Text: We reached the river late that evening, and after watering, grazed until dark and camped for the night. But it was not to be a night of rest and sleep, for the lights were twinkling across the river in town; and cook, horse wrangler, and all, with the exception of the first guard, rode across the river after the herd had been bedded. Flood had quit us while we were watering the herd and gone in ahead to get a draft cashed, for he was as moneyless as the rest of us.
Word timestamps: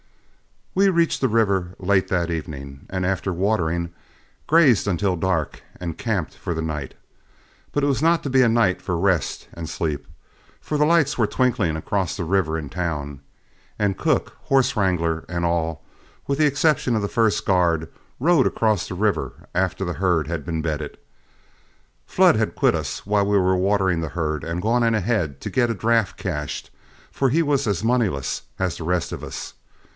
We 0.73 0.89
reached 0.89 1.21
the 1.21 1.27
river 1.27 1.75
late 1.79 2.07
that 2.07 2.31
evening, 2.31 2.87
and 2.89 3.05
after 3.05 3.31
watering, 3.31 3.93
grazed 4.47 4.87
until 4.87 5.15
dark 5.17 5.61
and 5.79 5.97
camped 5.97 6.33
for 6.33 6.53
the 6.53 6.61
night. 6.61 6.95
But 7.71 7.83
it 7.83 7.87
was 7.87 8.01
not 8.01 8.23
to 8.23 8.29
be 8.29 8.41
a 8.41 8.49
night 8.49 8.79
of 8.79 8.87
rest 8.89 9.47
and 9.53 9.69
sleep, 9.69 10.07
for 10.61 10.77
the 10.77 10.85
lights 10.85 11.17
were 11.17 11.27
twinkling 11.27 11.75
across 11.75 12.15
the 12.15 12.23
river 12.23 12.57
in 12.57 12.69
town; 12.69 13.19
and 13.77 13.97
cook, 13.97 14.37
horse 14.43 14.75
wrangler, 14.75 15.23
and 15.29 15.45
all, 15.45 15.83
with 16.25 16.39
the 16.39 16.47
exception 16.47 16.95
of 16.95 17.03
the 17.03 17.07
first 17.09 17.45
guard, 17.45 17.87
rode 18.19 18.47
across 18.47 18.87
the 18.87 18.95
river 18.95 19.47
after 19.53 19.83
the 19.85 19.93
herd 20.01 20.27
had 20.27 20.45
been 20.45 20.63
bedded. 20.63 20.97
Flood 22.07 22.37
had 22.37 22.55
quit 22.55 22.73
us 22.73 23.05
while 23.05 23.25
we 23.25 23.37
were 23.37 23.57
watering 23.57 23.99
the 23.99 24.09
herd 24.09 24.43
and 24.43 24.63
gone 24.63 24.81
in 24.83 24.95
ahead 24.95 25.41
to 25.41 25.51
get 25.51 25.69
a 25.69 25.75
draft 25.75 26.17
cashed, 26.17 26.71
for 27.11 27.29
he 27.29 27.43
was 27.43 27.67
as 27.67 27.83
moneyless 27.83 28.43
as 28.57 28.77
the 28.77 28.83
rest 28.85 29.11
of 29.11 29.23
us. 29.23 29.53